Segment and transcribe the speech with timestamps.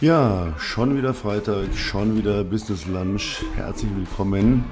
[0.00, 3.42] Ja, schon wieder Freitag, schon wieder Business Lunch.
[3.56, 4.64] Herzlich willkommen.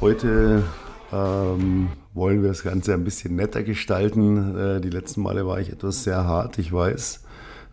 [0.00, 0.64] Heute
[1.12, 4.58] ähm, wollen wir das Ganze ein bisschen netter gestalten.
[4.58, 7.22] Äh, die letzten Male war ich etwas sehr hart, ich weiß,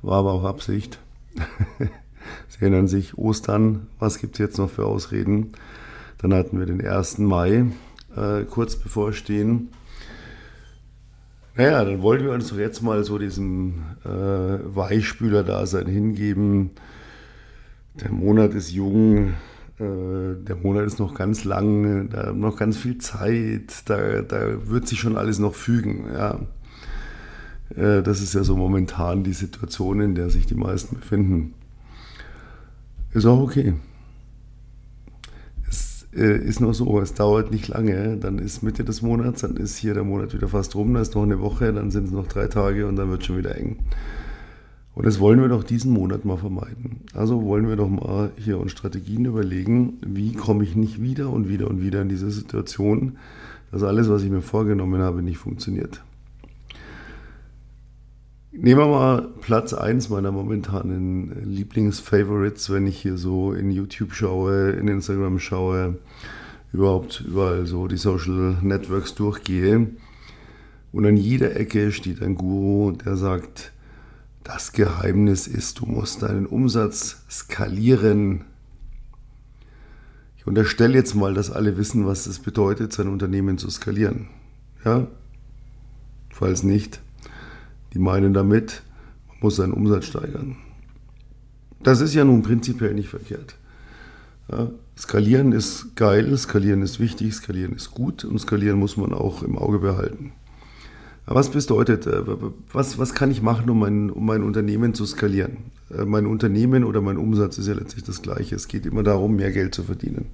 [0.04, 1.00] war aber auch Absicht.
[2.50, 5.54] Sie erinnern sich, Ostern, was gibt es jetzt noch für Ausreden?
[6.20, 7.18] Dann hatten wir den 1.
[7.18, 7.66] Mai
[8.16, 9.70] äh, kurz bevorstehen.
[11.60, 16.70] Naja, dann wollten wir uns doch jetzt mal so diesem äh, Weichspüler-Dasein hingeben.
[17.96, 19.34] Der Monat ist jung,
[19.78, 24.88] äh, der Monat ist noch ganz lang, da noch ganz viel Zeit, da, da wird
[24.88, 26.06] sich schon alles noch fügen.
[26.14, 26.40] Ja.
[27.76, 31.56] Äh, das ist ja so momentan die Situation, in der sich die meisten befinden.
[33.12, 33.74] Ist auch okay
[36.16, 39.78] äh, ist noch so, es dauert nicht lange, dann ist Mitte des Monats, dann ist
[39.78, 42.28] hier der Monat wieder fast rum, dann ist noch eine Woche, dann sind es noch
[42.28, 43.78] drei Tage und dann wird schon wieder eng.
[44.96, 47.02] Und das wollen wir doch diesen Monat mal vermeiden.
[47.14, 51.48] Also wollen wir doch mal hier uns Strategien überlegen, wie komme ich nicht wieder und
[51.48, 53.18] wieder und wieder in diese Situation,
[53.72, 56.02] dass alles, was ich mir vorgenommen habe, nicht funktioniert.
[58.52, 64.72] Nehmen wir mal Platz 1 meiner momentanen Lieblingsfavorites, wenn ich hier so in YouTube schaue,
[64.72, 66.00] in Instagram schaue,
[66.74, 69.92] überhaupt überall so die Social Networks durchgehe.
[70.92, 73.72] Und an jeder Ecke steht ein Guru, der sagt,
[74.44, 78.46] das Geheimnis ist, du musst deinen Umsatz skalieren.
[80.38, 84.28] Ich unterstelle jetzt mal, dass alle wissen, was es bedeutet, sein Unternehmen zu skalieren.
[84.84, 85.06] Ja?
[86.32, 87.00] Falls nicht,
[87.94, 88.84] die meinen damit,
[89.28, 90.58] man muss seinen Umsatz steigern.
[91.82, 93.56] Das ist ja nun prinzipiell nicht verkehrt.
[94.52, 99.44] Ja, skalieren ist geil, skalieren ist wichtig, skalieren ist gut und skalieren muss man auch
[99.44, 100.32] im Auge behalten.
[101.26, 102.24] Was bedeutet, äh,
[102.74, 105.58] was, was kann ich machen, um mein, um mein Unternehmen zu skalieren?
[105.96, 108.56] Äh, mein Unternehmen oder mein Umsatz ist ja letztlich das gleiche.
[108.56, 110.26] Es geht immer darum, mehr Geld zu verdienen.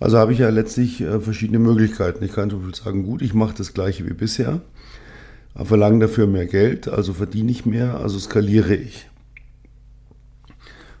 [0.00, 2.24] Also habe ich ja letztlich äh, verschiedene Möglichkeiten.
[2.24, 4.60] Ich kann zum Beispiel sagen, gut, ich mache das gleiche wie bisher
[5.54, 9.08] verlange dafür mehr Geld, also verdiene ich mehr, also skaliere ich.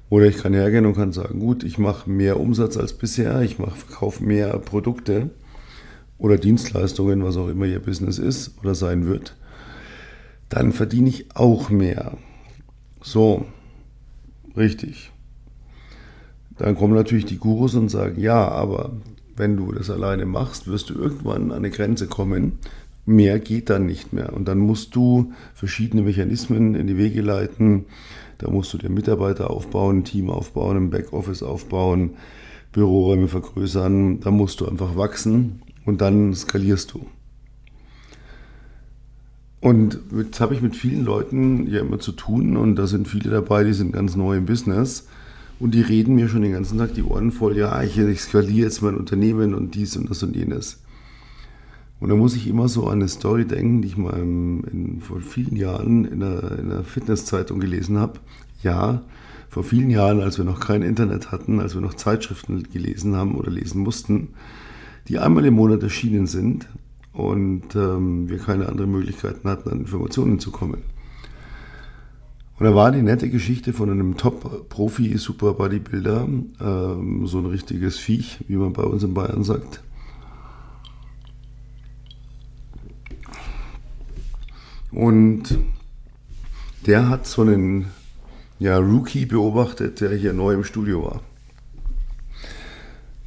[0.08, 3.58] Oder ich kann hergehen und kann sagen, gut, ich mache mehr Umsatz als bisher, ich
[3.58, 5.30] mache, verkaufe mehr Produkte
[6.18, 9.36] oder Dienstleistungen, was auch immer Ihr Business ist oder sein wird.
[10.48, 12.18] Dann verdiene ich auch mehr.
[13.00, 13.46] So,
[14.56, 15.12] richtig.
[16.58, 18.92] Dann kommen natürlich die Gurus und sagen, ja, aber
[19.36, 22.58] wenn du das alleine machst, wirst du irgendwann an eine Grenze kommen,
[23.06, 24.32] mehr geht dann nicht mehr.
[24.32, 27.86] Und dann musst du verschiedene Mechanismen in die Wege leiten.
[28.38, 32.10] Da musst du dir Mitarbeiter aufbauen, ein Team aufbauen, ein Backoffice aufbauen,
[32.72, 34.20] Büroräume vergrößern.
[34.20, 37.06] Da musst du einfach wachsen und dann skalierst du.
[39.60, 43.30] Und jetzt habe ich mit vielen Leuten ja immer zu tun und da sind viele
[43.30, 45.06] dabei, die sind ganz neu im Business
[45.58, 48.64] und die reden mir schon den ganzen Tag die Ohren voll, ja, ich, ich skaliere
[48.64, 50.80] jetzt mein Unternehmen und dies und das und jenes.
[52.00, 55.20] Und da muss ich immer so an eine Story denken, die ich mal in, vor
[55.20, 58.14] vielen Jahren in einer, in einer Fitnesszeitung gelesen habe.
[58.62, 59.02] Ja,
[59.50, 63.34] vor vielen Jahren, als wir noch kein Internet hatten, als wir noch Zeitschriften gelesen haben
[63.34, 64.28] oder lesen mussten,
[65.08, 66.66] die einmal im Monat erschienen sind
[67.12, 70.78] und ähm, wir keine anderen Möglichkeiten hatten, an Informationen zu kommen.
[72.58, 76.28] Und da war die nette Geschichte von einem Top-Profi-Super-Bodybuilder,
[76.60, 79.82] ähm, so ein richtiges Viech, wie man bei uns in Bayern sagt,
[84.92, 85.58] Und
[86.86, 87.86] der hat so einen
[88.58, 91.22] ja, Rookie beobachtet, der hier neu im Studio war.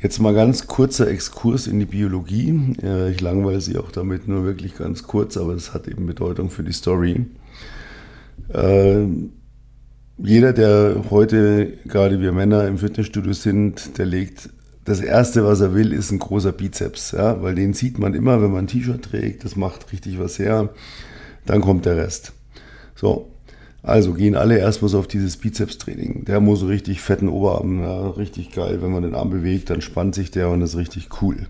[0.01, 2.75] Jetzt mal ganz kurzer Exkurs in die Biologie.
[3.11, 6.63] Ich langweile Sie auch damit nur wirklich ganz kurz, aber es hat eben Bedeutung für
[6.63, 7.25] die Story.
[8.49, 9.05] Äh,
[10.17, 14.49] jeder, der heute, gerade wir Männer im Fitnessstudio sind, der legt
[14.83, 18.41] das Erste, was er will, ist ein großer Bizeps, ja, weil den sieht man immer,
[18.41, 19.45] wenn man ein T-Shirt trägt.
[19.45, 20.69] Das macht richtig was her
[21.45, 22.33] dann kommt der Rest.
[22.95, 23.29] So,
[23.81, 26.23] also gehen alle erstmal so auf dieses Bizeps-Training.
[26.25, 28.81] Der muss so richtig fetten Oberarm, ja, richtig geil.
[28.81, 31.47] Wenn man den Arm bewegt, dann spannt sich der und das ist richtig cool.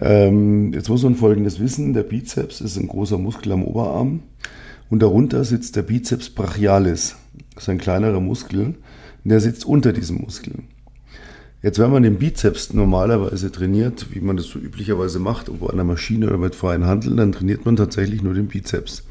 [0.00, 4.22] Ähm, jetzt muss man folgendes wissen: Der Bizeps ist ein großer Muskel am Oberarm
[4.90, 7.16] und darunter sitzt der Bizeps brachialis.
[7.54, 8.74] Das ist ein kleinerer Muskel,
[9.22, 10.54] der sitzt unter diesem Muskel.
[11.62, 15.76] Jetzt, wenn man den Bizeps normalerweise trainiert, wie man das so üblicherweise macht, ob an
[15.76, 19.04] der Maschine oder mit freien Handeln, dann trainiert man tatsächlich nur den Bizeps.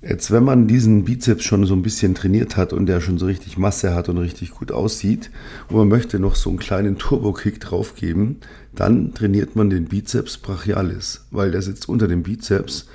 [0.00, 3.26] Jetzt, wenn man diesen Bizeps schon so ein bisschen trainiert hat und der schon so
[3.26, 5.30] richtig Masse hat und richtig gut aussieht
[5.68, 8.36] und man möchte noch so einen kleinen Turbo-Kick draufgeben,
[8.74, 12.86] dann trainiert man den Bizeps brachialis, weil der sitzt unter dem Bizeps.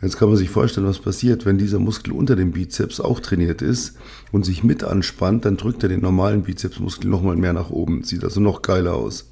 [0.00, 3.62] Jetzt kann man sich vorstellen, was passiert, wenn dieser Muskel unter dem Bizeps auch trainiert
[3.62, 3.96] ist
[4.30, 8.04] und sich mit anspannt, dann drückt er den normalen Bizepsmuskel nochmal mehr nach oben.
[8.04, 9.30] Sieht also noch geiler aus.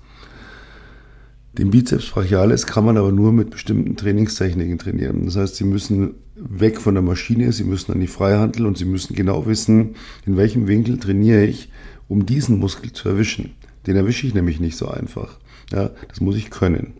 [1.56, 5.24] Den Bizeps brachialis kann man aber nur mit bestimmten Trainingstechniken trainieren.
[5.24, 8.84] Das heißt, Sie müssen weg von der Maschine, Sie müssen an die Freihandel und Sie
[8.84, 9.94] müssen genau wissen,
[10.26, 11.70] in welchem Winkel trainiere ich,
[12.08, 13.52] um diesen Muskel zu erwischen.
[13.86, 15.38] Den erwische ich nämlich nicht so einfach.
[15.72, 16.94] Ja, das muss ich können.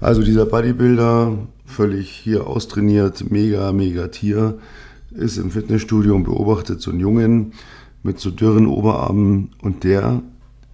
[0.00, 1.36] Also dieser Bodybuilder,
[1.68, 4.58] völlig hier austrainiert, mega, mega Tier,
[5.10, 7.52] ist im Fitnessstudio und beobachtet so einen Jungen
[8.02, 10.22] mit so dürren Oberarmen und der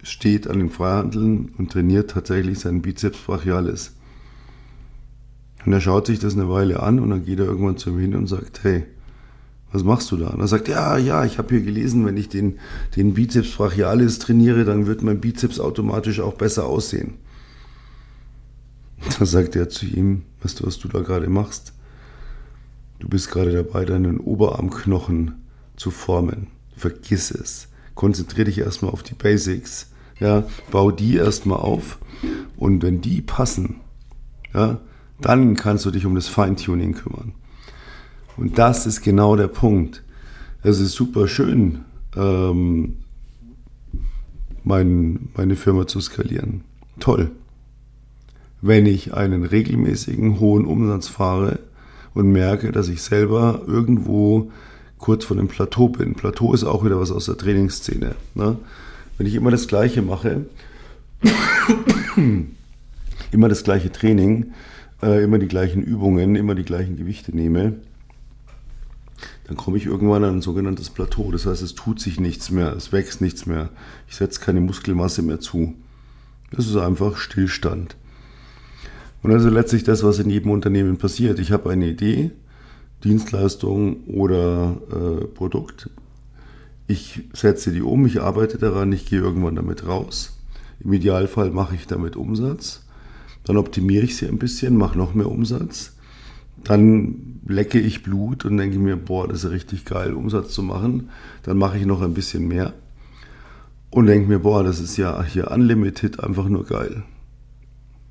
[0.03, 3.93] steht an den Freihandeln und trainiert tatsächlich seinen Bizeps brachialis.
[5.65, 7.99] Und er schaut sich das eine Weile an und dann geht er irgendwann zu ihm
[7.99, 8.85] hin und sagt, hey,
[9.71, 10.27] was machst du da?
[10.27, 12.59] Und er sagt, ja, ja, ich habe hier gelesen, wenn ich den,
[12.95, 17.15] den Bizeps brachialis trainiere, dann wird mein Bizeps automatisch auch besser aussehen.
[19.19, 21.73] Da sagt er zu ihm, weißt du, was du da gerade machst?
[22.99, 25.41] Du bist gerade dabei, deinen Oberarmknochen
[25.75, 26.47] zu formen.
[26.77, 27.67] Vergiss es.
[27.95, 29.91] Konzentriere dich erstmal auf die Basics.
[30.19, 31.97] Ja, bau die erstmal auf
[32.55, 33.81] und wenn die passen,
[34.53, 34.79] ja,
[35.19, 37.33] dann kannst du dich um das Feintuning kümmern.
[38.37, 40.03] Und das ist genau der Punkt.
[40.63, 41.83] Es ist super schön,
[42.15, 42.99] ähm,
[44.63, 46.63] mein, meine Firma zu skalieren.
[46.99, 47.31] Toll.
[48.67, 51.59] Wenn ich einen regelmäßigen hohen Umsatz fahre
[52.15, 54.51] und merke, dass ich selber irgendwo
[54.97, 56.15] kurz vor dem Plateau bin.
[56.15, 58.15] Plateau ist auch wieder was aus der Trainingsszene.
[58.33, 58.57] Ne?
[59.19, 60.47] Wenn ich immer das Gleiche mache,
[63.31, 64.53] immer das gleiche Training,
[65.03, 67.73] äh, immer die gleichen Übungen, immer die gleichen Gewichte nehme,
[69.45, 71.31] dann komme ich irgendwann an ein sogenanntes Plateau.
[71.31, 73.69] Das heißt, es tut sich nichts mehr, es wächst nichts mehr.
[74.09, 75.75] Ich setze keine Muskelmasse mehr zu.
[76.49, 77.95] Das ist einfach Stillstand.
[79.25, 81.39] Und ist letztlich das, was in jedem Unternehmen passiert.
[81.39, 82.29] Ich habe eine Idee,
[83.03, 85.89] Dienstleistung oder äh, Produkt.
[86.85, 90.37] Ich setze die um, ich arbeite daran, ich gehe irgendwann damit raus.
[90.79, 92.83] Im Idealfall mache ich damit Umsatz.
[93.45, 95.93] Dann optimiere ich sie ein bisschen, mache noch mehr Umsatz.
[96.63, 101.09] Dann lecke ich Blut und denke mir, boah, das ist richtig geil, Umsatz zu machen.
[101.41, 102.73] Dann mache ich noch ein bisschen mehr
[103.89, 107.01] und denke mir, boah, das ist ja hier unlimited, einfach nur geil.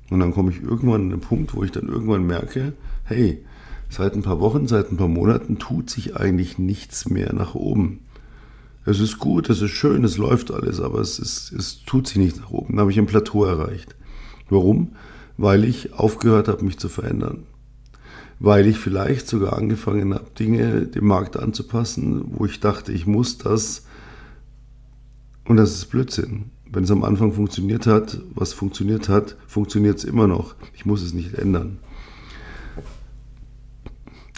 [0.09, 2.73] Und dann komme ich irgendwann an den Punkt, wo ich dann irgendwann merke,
[3.05, 3.43] hey,
[3.89, 7.99] seit ein paar Wochen, seit ein paar Monaten tut sich eigentlich nichts mehr nach oben.
[8.85, 12.17] Es ist gut, es ist schön, es läuft alles, aber es, ist, es tut sich
[12.17, 12.73] nicht nach oben.
[12.73, 13.95] Dann habe ich ein Plateau erreicht.
[14.49, 14.91] Warum?
[15.37, 17.43] Weil ich aufgehört habe, mich zu verändern.
[18.39, 23.39] Weil ich vielleicht sogar angefangen habe, Dinge dem Markt anzupassen, wo ich dachte, ich muss
[23.39, 23.85] das.
[25.45, 26.51] Und das ist Blödsinn.
[26.71, 30.55] Wenn es am Anfang funktioniert hat, was funktioniert hat, funktioniert es immer noch.
[30.73, 31.77] Ich muss es nicht ändern.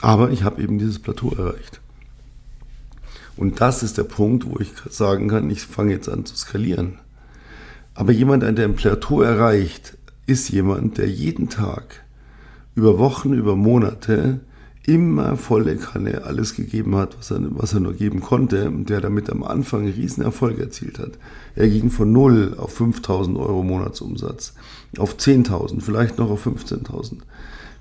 [0.01, 1.81] Aber ich habe eben dieses Plateau erreicht.
[3.35, 6.99] Und das ist der Punkt, wo ich sagen kann, ich fange jetzt an zu skalieren.
[7.93, 12.03] Aber jemand, der ein Plateau erreicht, ist jemand, der jeden Tag
[12.75, 14.41] über Wochen, über Monate
[14.87, 19.29] immer volle Kanne alles gegeben hat, was er, was er nur geben konnte, der damit
[19.29, 21.11] am Anfang einen riesen Erfolg erzielt hat.
[21.55, 24.53] Er ging von 0 auf 5000 Euro Monatsumsatz,
[24.97, 27.17] auf 10.000, vielleicht noch auf 15.000,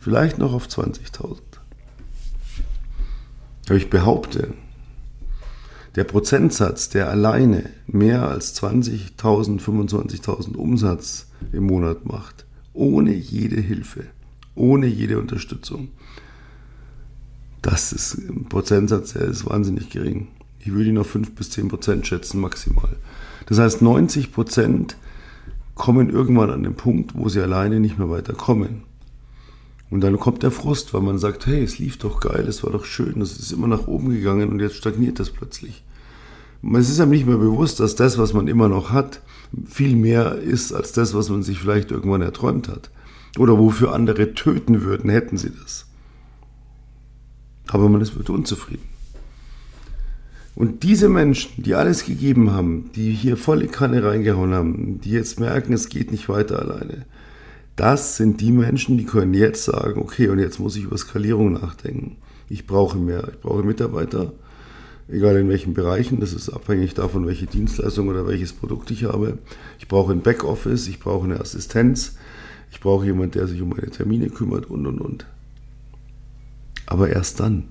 [0.00, 1.38] vielleicht noch auf 20.000.
[3.66, 4.54] Aber ich behaupte,
[5.94, 14.06] der Prozentsatz, der alleine mehr als 20.000, 25.000 Umsatz im Monat macht, ohne jede Hilfe,
[14.56, 15.88] ohne jede Unterstützung,
[17.66, 20.28] das ist ein Prozentsatz, der ist wahnsinnig gering.
[20.60, 22.96] Ich würde ihn auf 5 bis 10 Prozent schätzen, maximal.
[23.46, 24.96] Das heißt, 90 Prozent
[25.74, 28.82] kommen irgendwann an den Punkt, wo sie alleine nicht mehr weiterkommen.
[29.90, 32.70] Und dann kommt der Frust, weil man sagt, hey, es lief doch geil, es war
[32.70, 35.82] doch schön, es ist immer nach oben gegangen und jetzt stagniert das plötzlich.
[36.72, 39.22] Es ist einem nicht mehr bewusst, dass das, was man immer noch hat,
[39.66, 42.90] viel mehr ist als das, was man sich vielleicht irgendwann erträumt hat.
[43.38, 45.85] Oder wofür andere töten würden, hätten sie das.
[47.68, 48.96] Aber man ist wird unzufrieden.
[50.56, 55.38] Und diese Menschen, die alles gegeben haben, die hier volle Kanne reingehauen haben, die jetzt
[55.38, 57.04] merken, es geht nicht weiter alleine,
[57.76, 61.52] das sind die Menschen, die können jetzt sagen, okay, und jetzt muss ich über Skalierung
[61.52, 62.16] nachdenken.
[62.48, 64.32] Ich brauche mehr, ich brauche Mitarbeiter,
[65.08, 69.36] egal in welchen Bereichen, das ist abhängig davon, welche Dienstleistung oder welches Produkt ich habe.
[69.78, 72.16] Ich brauche ein Backoffice, ich brauche eine Assistenz,
[72.72, 75.26] ich brauche jemanden, der sich um meine Termine kümmert und, und, und.
[76.86, 77.64] Aber erst dann.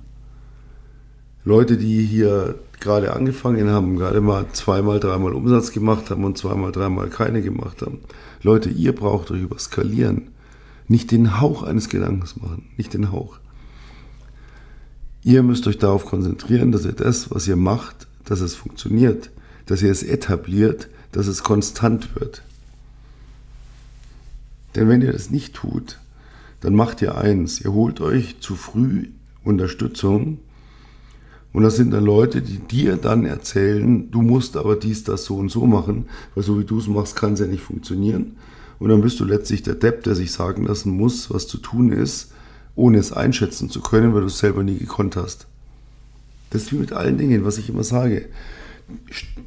[1.44, 6.72] Leute, die hier gerade angefangen haben, gerade mal zweimal, dreimal Umsatz gemacht haben und zweimal,
[6.72, 8.00] dreimal keine gemacht haben.
[8.42, 10.28] Leute, ihr braucht euch über Skalieren
[10.88, 13.38] nicht den Hauch eines Gedankens machen, nicht den Hauch.
[15.22, 19.30] Ihr müsst euch darauf konzentrieren, dass ihr das, was ihr macht, dass es funktioniert,
[19.66, 22.42] dass ihr es etabliert, dass es konstant wird.
[24.76, 25.98] Denn wenn ihr das nicht tut,
[26.60, 29.08] dann macht ihr eins, ihr holt euch zu früh
[29.44, 30.38] Unterstützung
[31.56, 35.36] und das sind dann Leute, die dir dann erzählen, du musst aber dies, das so
[35.36, 38.36] und so machen, weil so wie du es machst, kann es ja nicht funktionieren.
[38.78, 41.92] Und dann bist du letztlich der Depp, der sich sagen lassen muss, was zu tun
[41.92, 42.32] ist,
[42.74, 45.46] ohne es einschätzen zu können, weil du es selber nie gekonnt hast.
[46.50, 48.28] Das ist wie mit allen Dingen, was ich immer sage.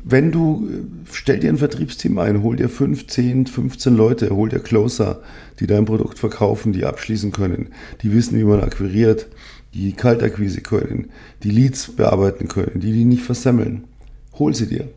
[0.04, 0.68] Wenn du,
[1.12, 5.22] stell dir ein Vertriebsteam ein, hol dir 5, 10, 15 Leute, hol dir Closer,
[5.60, 7.70] die dein Produkt verkaufen, die abschließen können,
[8.02, 9.28] die wissen, wie man akquiriert,
[9.74, 11.10] die Kaltakquise können,
[11.44, 13.86] die Leads bearbeiten können, die die nicht versemmeln.
[14.34, 14.90] Hol sie dir.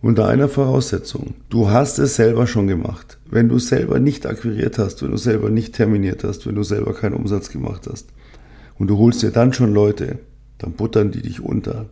[0.00, 1.34] Unter einer Voraussetzung.
[1.48, 3.18] Du hast es selber schon gemacht.
[3.28, 6.94] Wenn du selber nicht akquiriert hast, wenn du selber nicht terminiert hast, wenn du selber
[6.94, 8.08] keinen Umsatz gemacht hast
[8.78, 10.20] und du holst dir dann schon Leute,
[10.58, 11.86] dann buttern die dich unter.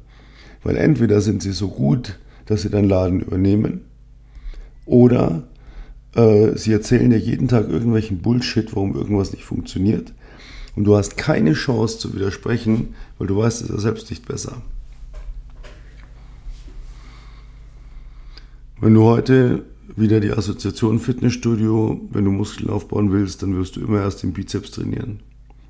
[0.63, 3.83] Weil entweder sind sie so gut, dass sie deinen Laden übernehmen
[4.85, 5.45] oder
[6.15, 10.13] äh, sie erzählen dir jeden Tag irgendwelchen Bullshit, warum irgendwas nicht funktioniert.
[10.75, 14.63] Und du hast keine Chance zu widersprechen, weil du weißt es ja selbst nicht besser.
[18.81, 19.65] Wenn du heute
[19.97, 24.35] wieder die Assoziation Fitnessstudio, wenn du Muskeln aufbauen willst, dann wirst du immer erst den
[24.35, 25.21] Bizeps trainieren.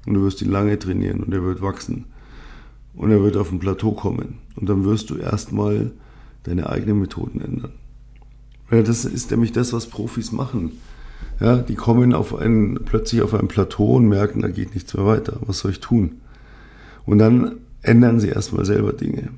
[0.06, 2.06] Und du wirst ihn lange trainieren und er wird wachsen.
[2.96, 4.38] Und er wird auf ein Plateau kommen.
[4.56, 5.92] Und dann wirst du erstmal
[6.44, 7.72] deine eigenen Methoden ändern.
[8.70, 10.72] Ja, das ist nämlich das, was Profis machen.
[11.40, 15.06] Ja, die kommen auf ein, plötzlich auf ein Plateau und merken, da geht nichts mehr
[15.06, 15.38] weiter.
[15.42, 16.20] Was soll ich tun?
[17.04, 19.30] Und dann ändern sie erstmal selber Dinge.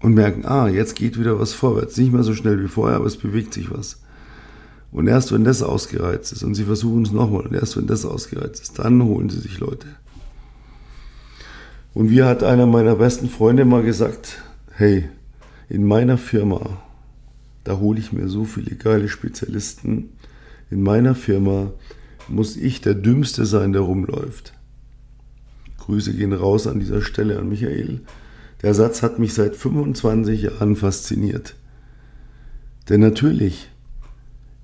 [0.00, 1.96] Und merken, ah, jetzt geht wieder was vorwärts.
[1.96, 4.00] Nicht mehr so schnell wie vorher, aber es bewegt sich was.
[4.92, 8.04] Und erst wenn das ausgereizt ist, und sie versuchen es nochmal, und erst wenn das
[8.04, 9.88] ausgereizt ist, dann holen sie sich Leute.
[11.96, 15.08] Und wie hat einer meiner besten Freunde mal gesagt, hey,
[15.68, 16.78] in meiner Firma
[17.66, 20.10] da hole ich mir so viele geile Spezialisten.
[20.70, 21.72] In meiner Firma
[22.28, 24.52] muss ich der Dümmste sein, der rumläuft.
[25.78, 28.02] Grüße gehen raus an dieser Stelle an Michael.
[28.62, 31.56] Der Satz hat mich seit 25 Jahren fasziniert.
[32.88, 33.68] Denn natürlich,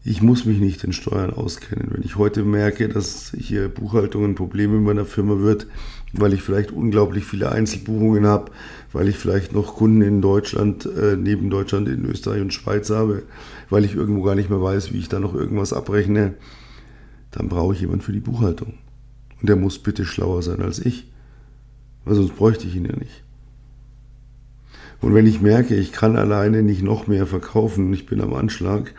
[0.04, 1.88] ich muss mich nicht in Steuern auskennen.
[1.92, 5.68] Wenn ich heute merke, dass hier Buchhaltung ein Problem in meiner Firma wird,
[6.12, 8.50] weil ich vielleicht unglaublich viele Einzelbuchungen habe,
[8.92, 13.22] weil ich vielleicht noch Kunden in Deutschland, äh, neben Deutschland in Österreich und Schweiz habe,
[13.70, 16.34] weil ich irgendwo gar nicht mehr weiß, wie ich da noch irgendwas abrechne,
[17.30, 18.74] dann brauche ich jemanden für die Buchhaltung.
[19.40, 21.10] Und der muss bitte schlauer sein als ich,
[22.04, 23.22] weil sonst bräuchte ich ihn ja nicht.
[25.00, 28.34] Und wenn ich merke, ich kann alleine nicht noch mehr verkaufen und ich bin am
[28.34, 28.94] Anschlag,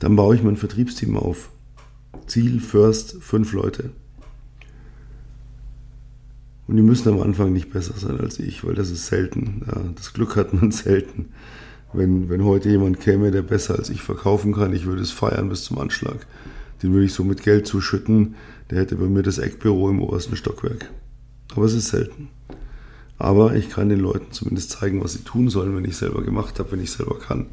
[0.00, 1.50] dann baue ich mein Vertriebsteam auf.
[2.26, 3.90] Ziel, First, fünf Leute.
[6.66, 9.62] Und die müssen am Anfang nicht besser sein als ich, weil das ist selten.
[9.66, 11.26] Ja, das Glück hat man selten.
[11.92, 15.48] Wenn, wenn heute jemand käme, der besser als ich verkaufen kann, ich würde es feiern
[15.48, 16.26] bis zum Anschlag.
[16.82, 18.36] Den würde ich so mit Geld zuschütten.
[18.70, 20.88] Der hätte bei mir das Eckbüro im obersten Stockwerk.
[21.54, 22.28] Aber es ist selten.
[23.18, 26.58] Aber ich kann den Leuten zumindest zeigen, was sie tun sollen, wenn ich selber gemacht
[26.58, 27.46] habe, wenn ich selber kann.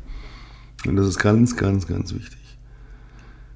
[0.88, 2.40] Und das ist ganz, ganz, ganz wichtig.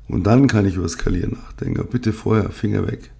[0.07, 1.79] Und dann kann ich über Skalieren nachdenken.
[1.79, 3.11] Aber bitte vorher Finger weg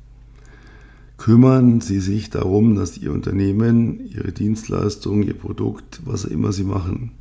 [1.22, 7.12] kümmern Sie sich darum, dass Ihr Unternehmen, Ihre Dienstleistung, Ihr Produkt, was immer Sie machen,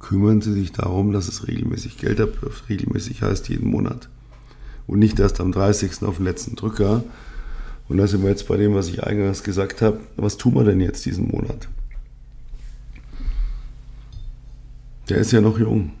[0.00, 2.68] kümmern Sie sich darum, dass es regelmäßig Geld abwirft.
[2.68, 4.08] Regelmäßig heißt jeden Monat.
[4.88, 6.02] Und nicht erst am 30.
[6.02, 7.04] auf den letzten Drücker.
[7.88, 10.00] Und da sind wir jetzt bei dem, was ich eingangs gesagt habe.
[10.16, 11.68] Was tun wir denn jetzt diesen Monat?
[15.08, 15.92] Der ist ja noch jung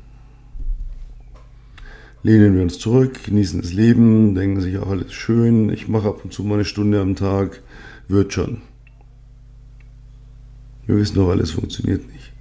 [2.22, 6.24] lehnen wir uns zurück, genießen das Leben, denken sich auch alles schön, ich mache ab
[6.24, 7.62] und zu mal eine Stunde am Tag,
[8.08, 8.58] wird schon.
[10.86, 12.32] Wir wissen doch, alles funktioniert nicht.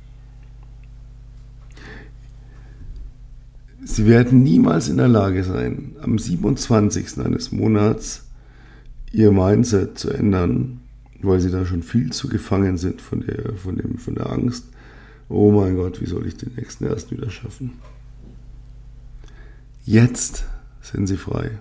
[3.84, 7.20] Sie werden niemals in der Lage sein, am 27.
[7.20, 8.26] eines Monats
[9.14, 10.82] ihr Mindset zu ändern,
[11.22, 14.66] weil sie da schon viel zu gefangen sind von der, von dem, von der Angst.
[15.30, 17.74] Oh mein Gott, wie soll ich den nächsten erst wieder schaffen?
[19.84, 20.46] Jetzt
[20.82, 21.52] sind Sie frei.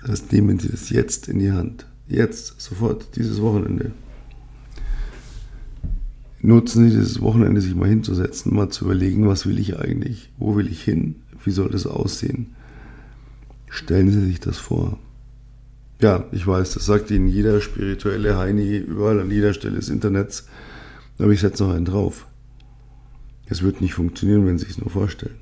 [0.00, 1.86] Das heißt, nehmen Sie das jetzt in die Hand.
[2.08, 3.92] Jetzt, sofort, dieses Wochenende.
[6.40, 10.30] Nutzen Sie dieses Wochenende, sich mal hinzusetzen, mal zu überlegen, was will ich eigentlich?
[10.38, 11.16] Wo will ich hin?
[11.44, 12.54] Wie soll das aussehen?
[13.68, 14.98] Stellen Sie sich das vor.
[16.00, 20.46] Ja, ich weiß, das sagt Ihnen jeder spirituelle Heini überall an jeder Stelle des Internets.
[21.18, 22.26] Aber ich setze noch einen drauf.
[23.46, 25.36] Es wird nicht funktionieren, wenn Sie es nur vorstellen.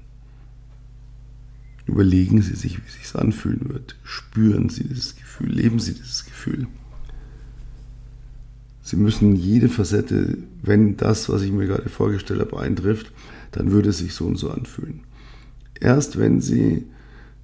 [1.86, 3.96] Überlegen Sie sich, wie es sich anfühlen wird.
[4.04, 6.66] Spüren Sie dieses Gefühl, leben Sie dieses Gefühl.
[8.82, 13.12] Sie müssen jede Facette, wenn das, was ich mir gerade vorgestellt habe, eintrifft,
[13.52, 15.00] dann würde es sich so und so anfühlen.
[15.80, 16.84] Erst wenn Sie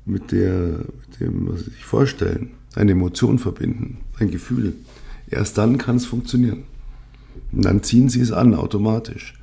[0.05, 4.75] mit, der, mit dem, was Sie sich vorstellen, eine Emotion verbinden, ein Gefühl,
[5.29, 6.65] erst dann kann es funktionieren.
[7.53, 9.35] Und dann ziehen Sie es an, automatisch.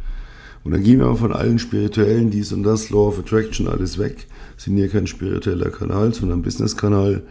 [0.63, 3.97] Und dann gehen wir aber von allen spirituellen, dies und das, Law of Attraction, alles
[3.97, 4.27] weg.
[4.57, 7.23] Sind hier kein spiritueller Kanal, sondern ein Business-Kanal.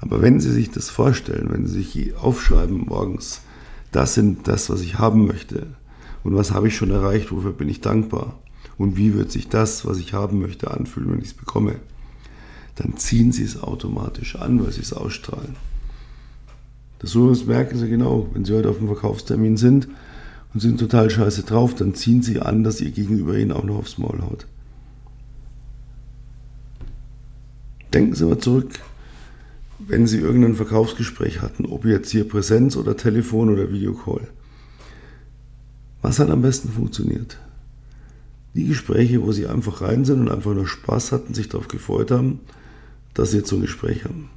[0.00, 3.42] Aber wenn Sie sich das vorstellen, wenn Sie sich aufschreiben morgens,
[3.90, 5.66] das sind das, was ich haben möchte
[6.24, 8.38] und was habe ich schon erreicht, wofür bin ich dankbar
[8.78, 11.76] und wie wird sich das, was ich haben möchte, anfühlen, wenn ich es bekomme,
[12.76, 15.56] dann ziehen Sie es automatisch an, weil Sie es ausstrahlen.
[17.02, 19.88] Das so merken Sie genau, wenn Sie heute auf dem Verkaufstermin sind
[20.54, 23.76] und sind total scheiße drauf, dann ziehen Sie an, dass Ihr Gegenüber Ihnen auch noch
[23.76, 24.46] aufs Maul haut.
[27.92, 28.78] Denken Sie mal zurück,
[29.80, 34.28] wenn Sie irgendein Verkaufsgespräch hatten, ob jetzt hier Präsenz oder Telefon oder Videocall.
[36.02, 37.38] Was hat am besten funktioniert?
[38.54, 42.12] Die Gespräche, wo Sie einfach rein sind und einfach nur Spaß hatten, sich darauf gefreut
[42.12, 42.40] haben,
[43.12, 44.30] dass Sie jetzt so ein Gespräch haben.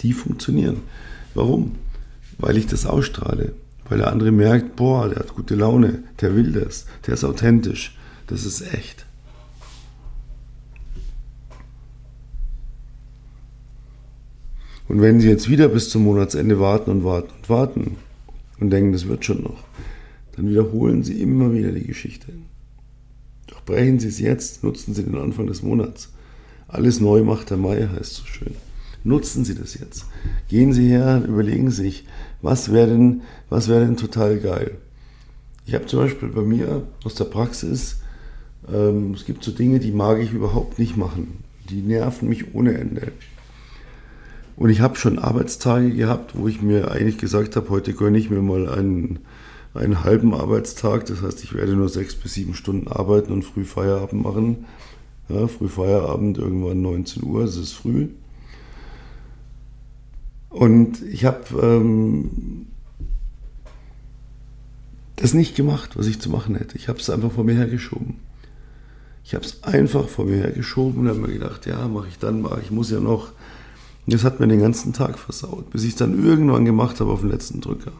[0.00, 0.82] Die funktionieren.
[1.34, 1.72] Warum?
[2.38, 3.52] Weil ich das ausstrahle.
[3.88, 7.96] Weil der andere merkt, boah, der hat gute Laune, der will das, der ist authentisch,
[8.26, 9.04] das ist echt.
[14.88, 17.96] Und wenn Sie jetzt wieder bis zum Monatsende warten und warten und warten
[18.60, 19.64] und denken, das wird schon noch,
[20.36, 22.32] dann wiederholen Sie immer wieder die Geschichte.
[23.46, 26.10] Doch brechen Sie es jetzt, nutzen Sie den Anfang des Monats.
[26.68, 28.54] Alles neu macht der Mai, heißt so schön.
[29.04, 30.06] Nutzen Sie das jetzt.
[30.48, 32.06] Gehen Sie her, überlegen sich,
[32.40, 34.78] was wäre denn, was wäre denn total geil.
[35.66, 37.98] Ich habe zum Beispiel bei mir aus der Praxis,
[38.72, 41.44] ähm, es gibt so Dinge, die mag ich überhaupt nicht machen.
[41.68, 43.12] Die nerven mich ohne Ende.
[44.56, 48.30] Und ich habe schon Arbeitstage gehabt, wo ich mir eigentlich gesagt habe, heute gönne ich
[48.30, 49.20] mir mal einen,
[49.74, 51.06] einen halben Arbeitstag.
[51.06, 54.64] Das heißt, ich werde nur sechs bis sieben Stunden arbeiten und früh Feierabend machen.
[55.28, 58.08] Ja, früh Feierabend, irgendwann 19 Uhr, es ist früh.
[60.54, 62.66] Und ich habe ähm,
[65.16, 66.76] das nicht gemacht, was ich zu machen hätte.
[66.76, 68.16] Ich habe es einfach vor mir hergeschoben.
[69.24, 72.42] Ich habe es einfach vor mir hergeschoben und habe mir gedacht, ja, mache ich dann
[72.42, 72.60] mal.
[72.62, 73.32] Ich muss ja noch
[74.06, 77.20] das hat mir den ganzen Tag versaut, bis ich es dann irgendwann gemacht habe auf
[77.20, 77.92] den letzten Drücker.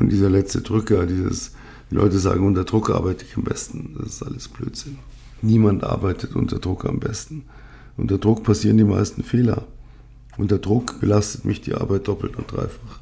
[0.00, 1.52] Und dieser letzte Drücker, dieses,
[1.90, 3.94] die Leute sagen, unter Druck arbeite ich am besten.
[3.98, 4.98] Das ist alles Blödsinn.
[5.42, 7.44] Niemand arbeitet unter Druck am besten.
[7.96, 9.66] Unter Druck passieren die meisten Fehler.
[10.38, 13.00] Unter Druck belastet mich die Arbeit doppelt und dreifach.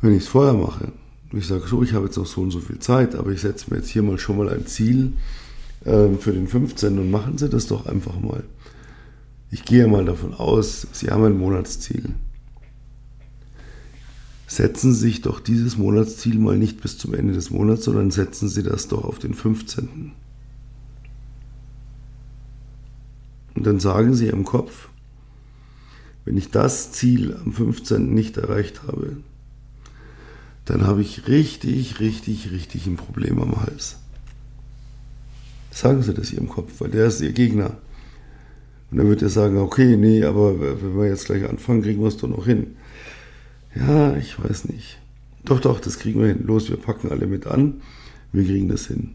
[0.00, 0.92] Wenn ich es vorher mache,
[1.32, 3.70] ich sage so, ich habe jetzt noch so und so viel Zeit, aber ich setze
[3.70, 5.12] mir jetzt hier mal schon mal ein Ziel,
[5.84, 6.98] ähm, für den 15.
[6.98, 8.44] und machen Sie das doch einfach mal.
[9.50, 12.10] Ich gehe mal davon aus, Sie haben ein Monatsziel.
[14.46, 18.48] Setzen Sie sich doch dieses Monatsziel mal nicht bis zum Ende des Monats, sondern setzen
[18.48, 20.12] Sie das doch auf den 15.
[23.64, 24.90] Und dann sagen Sie im Kopf,
[26.26, 28.12] wenn ich das Ziel am 15.
[28.12, 29.16] nicht erreicht habe,
[30.66, 33.96] dann habe ich richtig, richtig, richtig ein Problem am Hals.
[35.70, 37.78] Sagen Sie das Ihrem Kopf, weil der ist Ihr Gegner.
[38.90, 42.08] Und dann wird er sagen, okay, nee, aber wenn wir jetzt gleich anfangen, kriegen wir
[42.08, 42.76] es doch noch hin.
[43.74, 44.98] Ja, ich weiß nicht.
[45.46, 46.44] Doch, doch, das kriegen wir hin.
[46.44, 47.80] Los, wir packen alle mit an.
[48.30, 49.14] Wir kriegen das hin.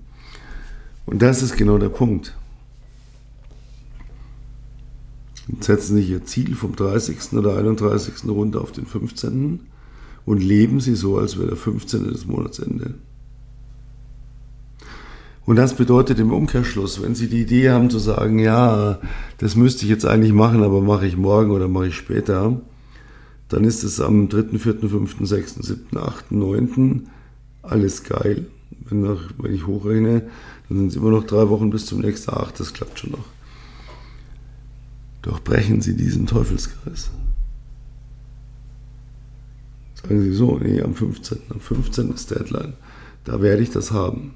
[1.05, 2.35] Und das ist genau der Punkt.
[5.49, 7.33] Und setzen Sie Ihr Ziel vom 30.
[7.33, 8.25] oder 31.
[8.27, 9.61] runter auf den 15.
[10.25, 12.05] und leben Sie so, als wäre der 15.
[12.05, 12.93] des Monatsende.
[15.45, 18.99] Und das bedeutet im Umkehrschluss, wenn Sie die Idee haben zu sagen, ja,
[19.39, 22.61] das müsste ich jetzt eigentlich machen, aber mache ich morgen oder mache ich später,
[23.47, 27.07] dann ist es am 3., 4., 5., 6., 7., 8., 9.
[27.63, 28.45] alles geil.
[28.87, 29.17] Wenn,
[29.51, 30.29] ich hochrechne,
[30.67, 33.25] dann sind es immer noch drei Wochen bis zum nächsten Ach, das klappt schon noch.
[35.21, 37.11] Doch brechen Sie diesen Teufelskreis.
[39.95, 41.39] Sagen Sie so, nee, am 15.
[41.49, 42.13] Am 15.
[42.13, 42.73] ist Deadline.
[43.25, 44.35] Da werde ich das haben.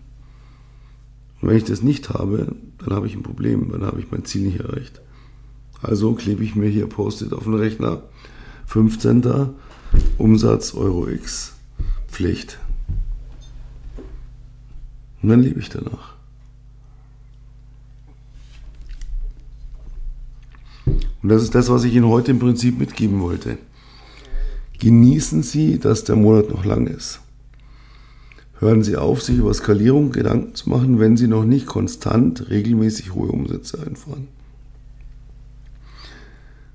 [1.41, 4.25] Und wenn ich das nicht habe, dann habe ich ein Problem, dann habe ich mein
[4.25, 5.01] Ziel nicht erreicht.
[5.81, 8.03] Also klebe ich mir hier Post-it auf den Rechner.
[8.67, 9.49] 15.
[10.17, 11.53] Umsatz Euro X
[12.07, 12.59] Pflicht.
[15.21, 16.12] Und dann lebe ich danach.
[21.23, 23.57] Und das ist das, was ich Ihnen heute im Prinzip mitgeben wollte.
[24.79, 27.21] Genießen Sie, dass der Monat noch lang ist.
[28.59, 33.13] Hören Sie auf, sich über Skalierung Gedanken zu machen, wenn Sie noch nicht konstant regelmäßig
[33.13, 34.27] hohe Umsätze einfahren.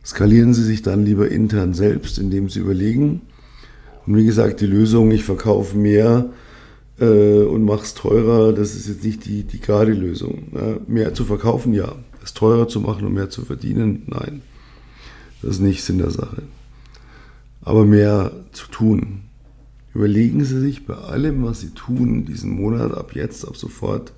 [0.05, 3.21] Skalieren Sie sich dann lieber intern selbst, indem Sie überlegen.
[4.07, 6.31] Und wie gesagt, die Lösung, ich verkaufe mehr
[6.99, 10.45] äh, und mache es teurer, das ist jetzt nicht die, die gerade Lösung.
[10.55, 11.95] Ja, mehr zu verkaufen, ja.
[12.29, 14.43] Es teurer zu machen und mehr zu verdienen, nein.
[15.41, 16.43] Das ist nicht Sinn der Sache.
[17.63, 19.23] Aber mehr zu tun.
[19.95, 24.13] Überlegen Sie sich bei allem, was Sie tun, diesen Monat, ab jetzt, ab sofort,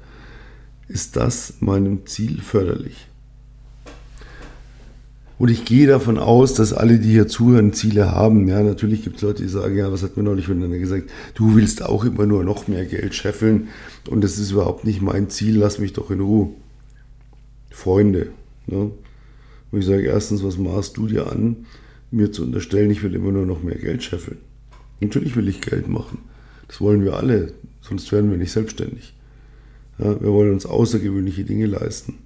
[0.89, 3.07] ist das meinem Ziel förderlich?
[5.39, 8.49] Und ich gehe davon aus, dass alle, die hier zuhören, Ziele haben.
[8.49, 11.11] Ja, natürlich gibt es Leute, die sagen, ja, was hat mir neulich miteinander gesagt?
[11.35, 13.69] Du willst auch immer nur noch mehr Geld scheffeln
[14.09, 16.51] und das ist überhaupt nicht mein Ziel, lass mich doch in Ruhe.
[17.81, 18.29] Freunde.
[18.67, 18.91] Ne?
[19.71, 21.67] Und ich sage erstens, was maßt du dir an,
[22.11, 24.39] mir zu unterstellen, ich will immer nur noch mehr Geld scheffeln?
[25.01, 26.19] Natürlich will ich Geld machen.
[26.69, 29.15] Das wollen wir alle, sonst werden wir nicht selbstständig.
[29.99, 32.19] Ja, wir wollen uns außergewöhnliche Dinge leisten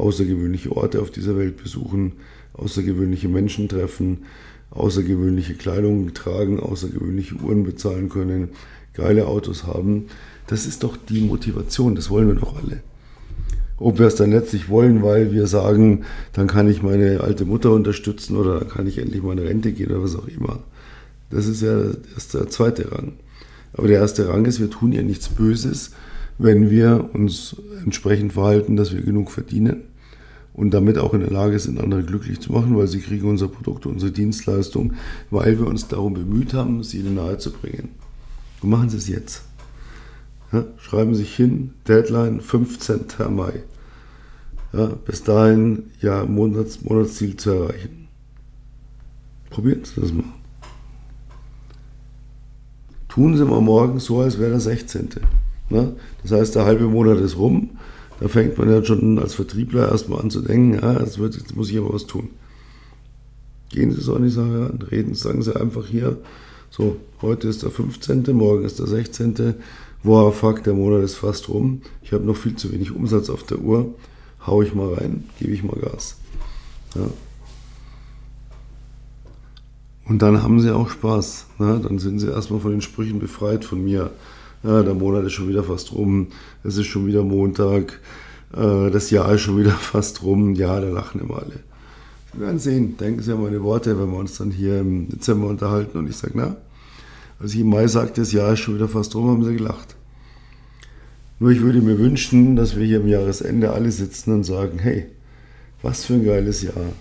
[0.00, 2.14] außergewöhnliche Orte auf dieser Welt besuchen,
[2.54, 4.24] außergewöhnliche Menschen treffen,
[4.70, 8.50] außergewöhnliche Kleidung tragen, außergewöhnliche Uhren bezahlen können,
[8.94, 10.06] geile Autos haben.
[10.46, 12.82] Das ist doch die Motivation, das wollen wir doch alle.
[13.80, 17.72] Ob wir es dann letztlich wollen, weil wir sagen, dann kann ich meine alte Mutter
[17.72, 20.60] unterstützen oder dann kann ich endlich meine Rente gehen oder was auch immer.
[21.30, 23.14] Das ist ja erst der zweite Rang.
[23.72, 25.92] Aber der erste Rang ist, wir tun ja nichts Böses,
[26.38, 29.84] wenn wir uns entsprechend verhalten, dass wir genug verdienen
[30.52, 33.48] und damit auch in der Lage sind, andere glücklich zu machen, weil sie kriegen unser
[33.48, 34.94] Produkt, unsere Dienstleistung,
[35.30, 37.90] weil wir uns darum bemüht haben, sie ihnen nahezubringen.
[38.60, 39.42] Und machen Sie es jetzt.
[40.52, 43.00] Ja, schreiben Sie sich hin, Deadline 15.
[43.30, 43.62] Mai.
[44.72, 48.08] Ja, bis dahin ja Monats, Monatsziel zu erreichen.
[49.50, 50.24] Probieren Sie das mal.
[53.08, 55.08] Tun Sie mal morgen so, als wäre der 16.
[55.70, 55.96] Ne?
[56.22, 57.70] Das heißt, der halbe Monat ist rum.
[58.20, 61.56] Da fängt man ja schon als Vertriebler erstmal an zu denken, ja, jetzt, wird, jetzt
[61.56, 62.28] muss ich aber was tun.
[63.70, 66.18] Gehen Sie so an die Sache an, reden, sagen Sie einfach hier,
[66.70, 69.54] so, heute ist der 15., morgen ist der 16.,
[70.02, 73.42] wow, fuck, der Monat ist fast rum, ich habe noch viel zu wenig Umsatz auf
[73.44, 73.94] der Uhr,
[74.46, 76.16] hau ich mal rein, gebe ich mal Gas.
[76.94, 77.02] Ja.
[80.06, 81.46] Und dann haben Sie auch Spaß.
[81.58, 81.80] Ne?
[81.82, 84.10] Dann sind Sie erstmal von den Sprüchen befreit von mir
[84.62, 86.28] ja, der Monat ist schon wieder fast rum,
[86.64, 88.00] es ist schon wieder Montag,
[88.52, 91.60] äh, das Jahr ist schon wieder fast rum, ja, da lachen immer alle.
[92.32, 95.48] Sie werden sehen, denken Sie an meine Worte, wenn wir uns dann hier im Dezember
[95.48, 96.56] unterhalten und ich sage, na,
[97.40, 99.96] als ich im Mai sagte, das Jahr ist schon wieder fast rum, haben sie gelacht.
[101.40, 105.06] Nur ich würde mir wünschen, dass wir hier am Jahresende alle sitzen und sagen, hey,
[105.80, 106.92] was für ein geiles Jahr.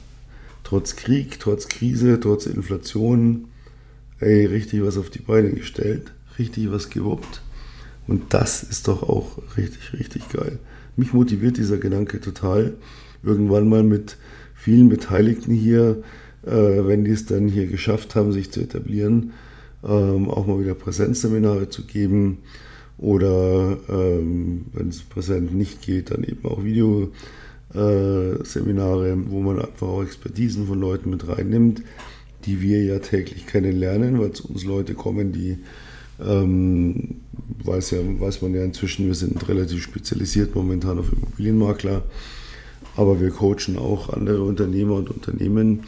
[0.64, 3.50] Trotz Krieg, trotz Krise, trotz Inflation,
[4.22, 7.42] ey, richtig was auf die Beine gestellt, richtig was gewuppt.
[8.08, 10.58] Und das ist doch auch richtig, richtig geil.
[10.96, 12.76] Mich motiviert dieser Gedanke total.
[13.24, 14.16] Irgendwann mal mit
[14.56, 16.02] vielen Beteiligten hier,
[16.46, 19.34] äh, wenn die es dann hier geschafft haben, sich zu etablieren,
[19.84, 22.38] ähm, auch mal wieder Präsenzseminare zu geben
[23.00, 30.04] oder ähm, wenn es präsent nicht geht, dann eben auch Videoseminare, wo man einfach auch
[30.04, 31.82] Expertisen von Leuten mit reinnimmt,
[32.46, 35.60] die wir ja täglich kennenlernen, weil zu uns Leute kommen, die
[36.22, 37.22] ähm,
[37.64, 42.04] weiß, ja, weiß man ja inzwischen, wir sind relativ spezialisiert momentan auf Immobilienmakler,
[42.98, 45.84] aber wir coachen auch andere Unternehmer und Unternehmen.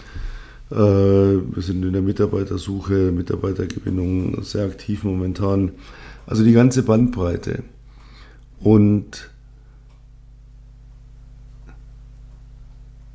[0.71, 5.73] Äh, wir sind in der Mitarbeitersuche, Mitarbeitergewinnung sehr aktiv momentan.
[6.31, 7.61] Also die ganze Bandbreite.
[8.61, 9.29] Und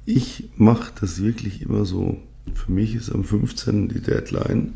[0.04, 2.18] ich mache das wirklich immer so.
[2.52, 3.88] Für mich ist am 15.
[3.88, 4.74] die Deadline.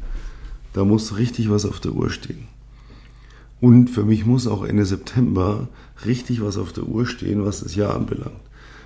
[0.72, 2.48] Da muss richtig was auf der Uhr stehen.
[3.60, 5.68] Und für mich muss auch Ende September
[6.06, 8.40] richtig was auf der Uhr stehen, was das Jahr anbelangt.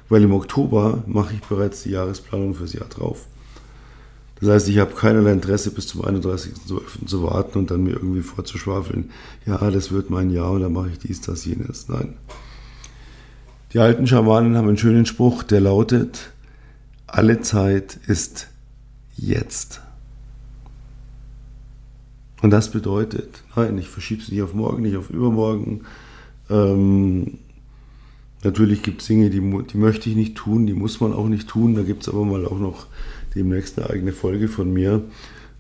[0.09, 3.29] Weil im Oktober mache ich bereits die Jahresplanung fürs Jahr drauf.
[4.45, 7.07] Das heißt, ich habe keinerlei Interesse bis zum 31.12.
[7.07, 9.11] zu warten und dann mir irgendwie vorzuschwafeln,
[9.47, 11.89] ja, das wird mein Jahr und dann mache ich dies, das, jenes.
[11.89, 12.13] Nein.
[13.73, 16.33] Die alten Schamanen haben einen schönen Spruch, der lautet,
[17.07, 18.49] alle Zeit ist
[19.17, 19.81] jetzt.
[22.43, 25.85] Und das bedeutet, nein, ich verschiebe es nicht auf morgen, nicht auf übermorgen.
[26.51, 27.39] Ähm,
[28.43, 31.49] natürlich gibt es Dinge, die, die möchte ich nicht tun, die muss man auch nicht
[31.49, 31.75] tun.
[31.75, 32.89] Da gibt es aber mal auch noch
[33.35, 35.03] demnächst eine eigene Folge von mir,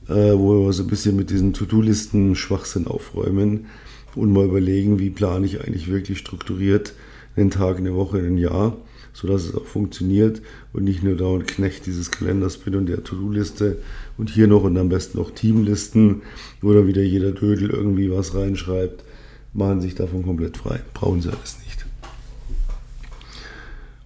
[0.09, 3.67] äh, wo wir so ein bisschen mit diesen To-Do-Listen Schwachsinn aufräumen
[4.15, 6.95] und mal überlegen, wie plane ich eigentlich wirklich strukturiert
[7.37, 8.77] einen Tag, eine Woche, ein Jahr
[9.15, 10.43] sodass es auch funktioniert
[10.75, 13.79] und nicht nur dauernd Knecht dieses Kalenders bin und der To-Do-Liste
[14.19, 16.23] und hier noch und am besten noch Teamlisten,
[16.61, 19.05] wo dann wieder jeder Dödel irgendwie was reinschreibt.
[19.55, 20.81] machen sich davon komplett frei.
[20.93, 21.87] Brauchen sie alles nicht.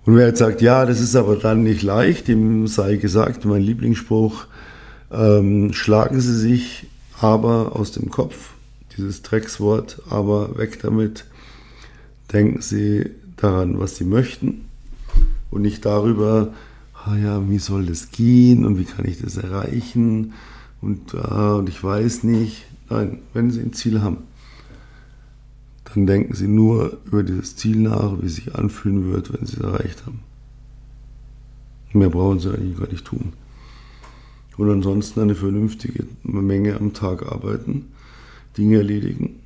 [0.08, 3.60] Und wer jetzt sagt, ja, das ist aber dann nicht leicht, dem sei gesagt, mein
[3.60, 4.46] Lieblingsspruch,
[5.12, 6.86] ähm, schlagen Sie sich
[7.20, 8.52] aber aus dem Kopf,
[8.96, 11.26] dieses Dreckswort, aber weg damit.
[12.32, 14.64] Denken Sie daran, was Sie möchten
[15.50, 16.54] und nicht darüber,
[16.94, 20.32] ah ja, wie soll das gehen und wie kann ich das erreichen
[20.80, 22.64] und, ah, und ich weiß nicht.
[22.88, 24.22] Nein, wenn Sie ein Ziel haben,
[25.94, 29.56] dann denken Sie nur über dieses Ziel nach, wie es sich anfühlen wird, wenn Sie
[29.56, 30.20] es erreicht haben.
[31.92, 33.32] Mehr brauchen Sie eigentlich gar nicht tun.
[34.56, 37.86] Und ansonsten eine vernünftige Menge am Tag arbeiten,
[38.56, 39.36] Dinge erledigen.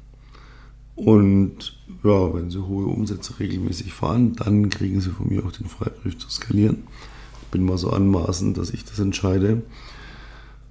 [0.97, 5.67] Und ja, wenn Sie hohe Umsätze regelmäßig fahren, dann kriegen Sie von mir auch den
[5.67, 6.85] Freibrief zu skalieren.
[7.43, 9.63] Ich bin mal so anmaßend, dass ich das entscheide.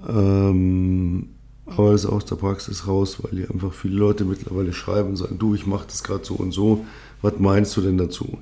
[0.07, 1.29] Ähm,
[1.77, 5.17] aber es ist aus der Praxis raus, weil hier einfach viele Leute mittlerweile schreiben und
[5.17, 6.85] sagen, du, ich mache das gerade so und so,
[7.21, 8.37] was meinst du denn dazu?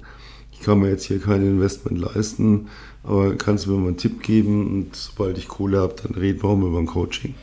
[0.51, 2.67] Ich kann mir jetzt hier kein Investment leisten,
[3.03, 6.41] aber kannst du mir mal einen Tipp geben und sobald ich Kohle habe, dann reden
[6.41, 7.35] wir über ein Coaching.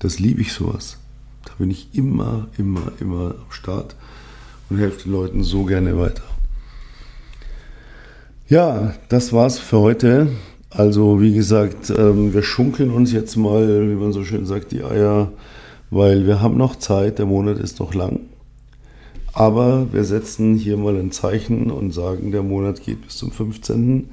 [0.00, 0.98] Das liebe ich sowas.
[1.44, 3.96] Da bin ich immer, immer, immer am Start
[4.68, 6.22] und helfe den Leuten so gerne weiter.
[8.48, 10.28] Ja, das war's für heute.
[10.70, 14.84] Also wie gesagt, ähm, wir schunkeln uns jetzt mal, wie man so schön sagt, die
[14.84, 15.32] Eier,
[15.90, 18.20] weil wir haben noch Zeit, der Monat ist noch lang.
[19.32, 24.10] Aber wir setzen hier mal ein Zeichen und sagen, der Monat geht bis zum 15.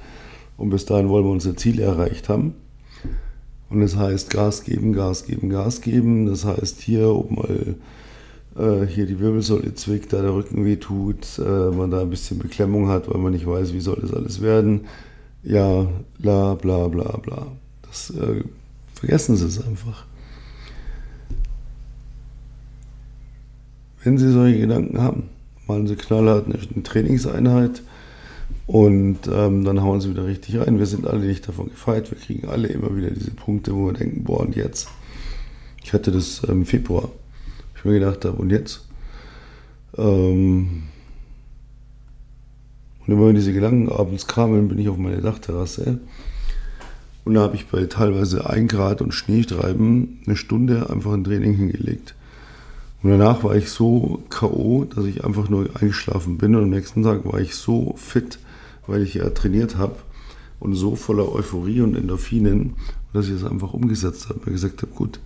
[0.58, 2.56] Und bis dahin wollen wir unser Ziel erreicht haben.
[3.70, 6.26] Und das heißt Gas geben, Gas geben, Gas geben.
[6.26, 7.76] Das heißt hier, ob mal
[8.58, 12.40] äh, hier die Wirbelsäule zwickt, da der Rücken weh tut, äh, man da ein bisschen
[12.40, 14.82] Beklemmung hat, weil man nicht weiß, wie soll das alles werden
[15.44, 15.88] ja,
[16.20, 17.48] bla bla bla bla.
[17.84, 18.44] Das äh,
[18.94, 20.06] vergessen Sie es einfach.
[24.04, 25.30] Wenn Sie solche Gedanken haben,
[25.68, 27.82] machen Sie knallhart eine Trainingseinheit
[28.68, 30.80] und ähm, dann hauen Sie wieder richtig rein.
[30.80, 32.12] Wir sind alle nicht davon gefeit.
[32.12, 34.90] Wir kriegen alle immer wieder diese Punkte, wo wir denken, boah, und jetzt?
[35.84, 37.10] Ich hatte das im Februar.
[37.76, 38.86] Ich mir gedacht habe, und jetzt?
[39.98, 40.84] Ähm,
[43.08, 46.00] und immer wenn diese Gedanken abends kamen, bin ich auf meine Dachterrasse.
[47.24, 51.54] Und da habe ich bei teilweise 1 Grad und Schneestreiben eine Stunde einfach ein Training
[51.54, 52.16] hingelegt.
[53.02, 56.56] Und danach war ich so K.O., dass ich einfach nur eingeschlafen bin.
[56.56, 58.40] Und am nächsten Tag war ich so fit,
[58.88, 59.96] weil ich ja trainiert habe
[60.60, 62.74] und so voller Euphorie und Endorphinen,
[63.14, 64.42] dass ich es einfach umgesetzt habe.
[64.46, 65.20] Mir gesagt habe, gut.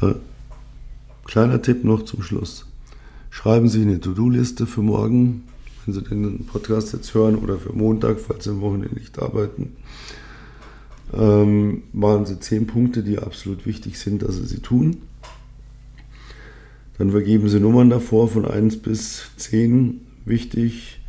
[0.00, 0.14] Äh,
[1.24, 2.66] kleiner Tipp noch zum Schluss.
[3.30, 5.42] Schreiben Sie eine To-Do-Liste für morgen
[5.86, 9.76] wenn Sie den Podcast jetzt hören oder für Montag, falls Sie am Wochenende nicht arbeiten,
[11.12, 14.98] ähm, machen Sie zehn Punkte, die absolut wichtig sind, dass Sie sie tun.
[16.98, 21.00] Dann vergeben Sie Nummern davor von 1 bis 10 wichtig,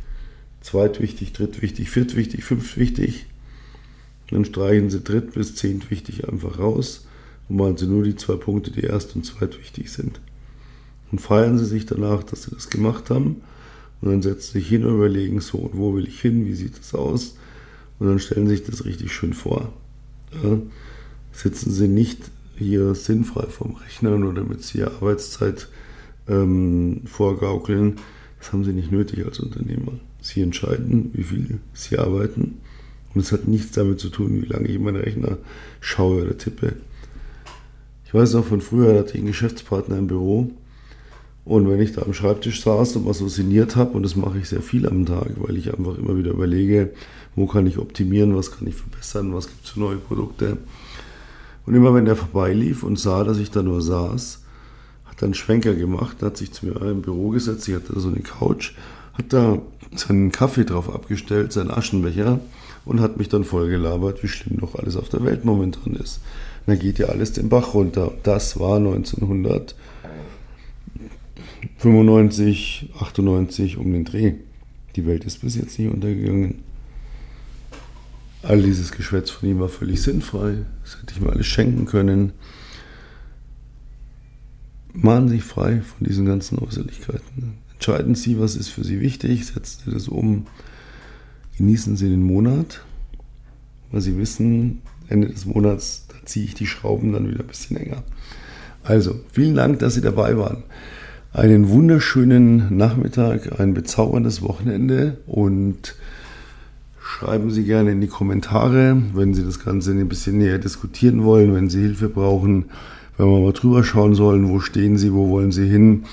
[0.60, 3.26] zweitwichtig, drittwichtig, viertwichtig, fünftwichtig.
[4.30, 7.06] Dann streichen Sie dritt bis zehntwichtig einfach raus
[7.48, 10.20] und machen Sie nur die zwei Punkte, die erst- und zweitwichtig sind.
[11.12, 13.42] Und feiern Sie sich danach, dass Sie das gemacht haben
[14.00, 16.78] und dann setzen sich hin und überlegen, so, und wo will ich hin, wie sieht
[16.78, 17.36] das aus?
[17.98, 19.72] Und dann stellen sich das richtig schön vor.
[20.42, 20.58] Ja?
[21.32, 22.18] Sitzen sie nicht
[22.56, 25.68] hier sinnfrei vom Rechner nur damit sie ihre Arbeitszeit
[26.28, 27.96] ähm, vorgaukeln.
[28.38, 29.92] Das haben sie nicht nötig als Unternehmer.
[30.20, 32.58] Sie entscheiden, wie viel sie arbeiten.
[33.14, 35.38] Und es hat nichts damit zu tun, wie lange ich in meinen Rechner
[35.80, 36.74] schaue oder tippe.
[38.04, 40.50] Ich weiß noch von früher, da hatte ich einen Geschäftspartner im Büro,
[41.46, 44.38] und wenn ich da am Schreibtisch saß und was so sinniert habe, und das mache
[44.38, 46.90] ich sehr viel am Tag, weil ich einfach immer wieder überlege,
[47.36, 50.56] wo kann ich optimieren, was kann ich verbessern, was gibt es für neue Produkte.
[51.64, 54.42] Und immer wenn der vorbeilief und sah, dass ich da nur saß,
[55.04, 58.00] hat er einen Schwenker gemacht, hat sich zu mir im Büro gesetzt, ich hatte da
[58.00, 58.72] so eine Couch,
[59.14, 59.58] hat da
[59.94, 62.40] seinen Kaffee drauf abgestellt, seinen Aschenbecher
[62.84, 66.20] und hat mich dann voll gelabert, wie schlimm doch alles auf der Welt momentan ist.
[66.66, 68.10] Und da geht ja alles den Bach runter.
[68.24, 69.76] Das war 1900.
[71.78, 74.34] 95, 98 um den Dreh.
[74.96, 76.62] Die Welt ist bis jetzt nicht untergegangen.
[78.42, 80.64] All dieses Geschwätz von ihm war völlig sinnfrei.
[80.82, 82.32] Das hätte ich mir alles schenken können.
[84.92, 87.58] Mahnen Sie sich frei von diesen ganzen Äußerlichkeiten.
[87.74, 90.46] Entscheiden Sie, was ist für Sie wichtig, setzen Sie das um.
[91.58, 92.84] Genießen Sie den Monat,
[93.90, 97.76] weil Sie wissen, Ende des Monats, da ziehe ich die Schrauben dann wieder ein bisschen
[97.76, 98.02] enger.
[98.82, 100.62] Also, vielen Dank, dass Sie dabei waren
[101.36, 105.94] einen wunderschönen Nachmittag, ein bezauberndes Wochenende und
[106.98, 111.54] schreiben Sie gerne in die Kommentare, wenn Sie das Ganze ein bisschen näher diskutieren wollen,
[111.54, 112.70] wenn Sie Hilfe brauchen,
[113.18, 116.04] wenn wir mal drüber schauen sollen, wo stehen Sie, wo wollen Sie hin.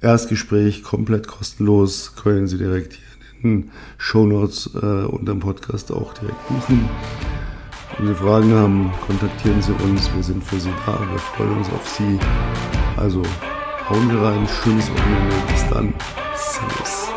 [0.00, 6.14] Erstgespräch komplett kostenlos, können Sie direkt hier in den Shownotes äh, unter dem Podcast auch
[6.14, 6.88] direkt buchen.
[7.98, 10.10] Wenn Sie Fragen haben, kontaktieren Sie uns.
[10.14, 10.98] Wir sind für Sie da.
[10.98, 12.18] Wir freuen uns auf Sie.
[12.96, 13.22] Also
[13.88, 14.48] hauen rein.
[14.48, 15.34] Schönes Wochenende.
[15.48, 15.94] Bis dann.
[16.34, 17.11] Servus.